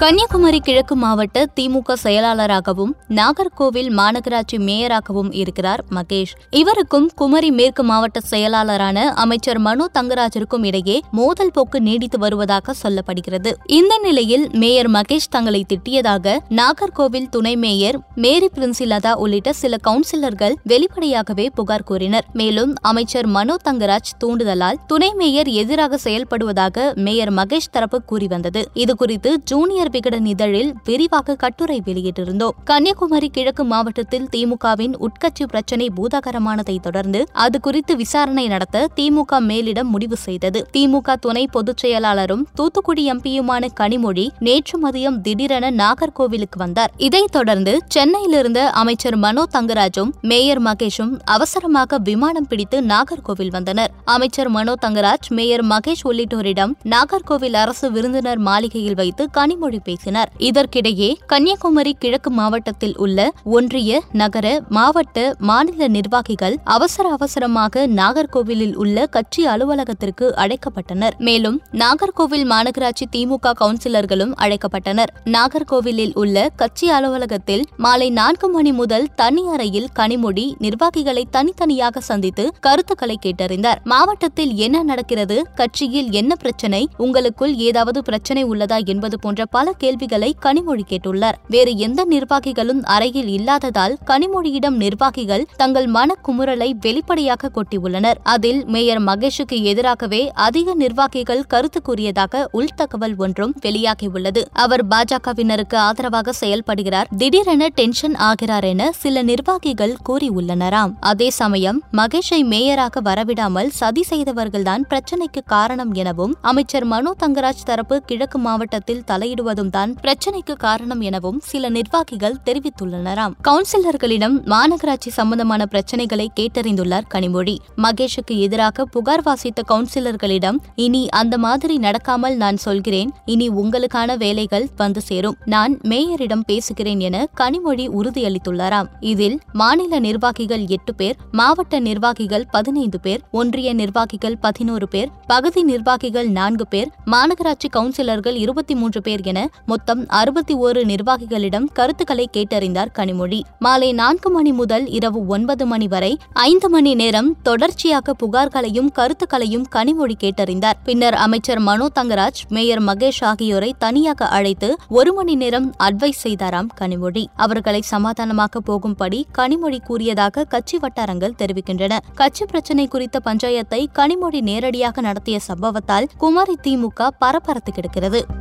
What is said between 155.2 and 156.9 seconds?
ஒன்பது மணி வரை ஐந்து